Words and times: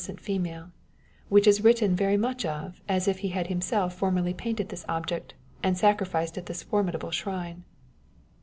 155 0.01 0.17
cent 0.17 0.35
female 0.35 0.63
â€" 0.63 0.71
which 1.29 1.45
is 1.45 1.63
written 1.63 1.95
very 1.95 2.17
much 2.17 2.43
as 2.43 3.07
if 3.07 3.19
he 3.19 3.27
had 3.27 3.45
himself 3.45 3.93
formerly 3.93 4.33
painted 4.33 4.69
this 4.69 4.83
object, 4.89 5.35
and 5.61 5.77
sacrificed 5.77 6.39
at 6.39 6.47
this 6.47 6.63
formidable 6.63 7.11
shrine. 7.11 7.63